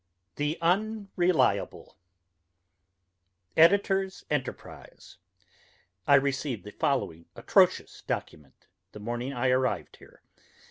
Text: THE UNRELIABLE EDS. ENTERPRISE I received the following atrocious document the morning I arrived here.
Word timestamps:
THE 0.37 0.57
UNRELIABLE 0.63 1.95
EDS. 3.55 4.25
ENTERPRISE 4.31 5.17
I 6.07 6.15
received 6.15 6.63
the 6.63 6.71
following 6.71 7.27
atrocious 7.35 8.01
document 8.01 8.65
the 8.93 8.99
morning 8.99 9.31
I 9.31 9.49
arrived 9.49 9.97
here. 9.97 10.23